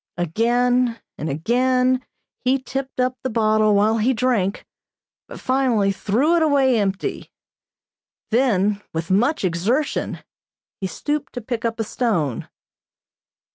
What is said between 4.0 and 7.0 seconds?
drank, but finally threw it away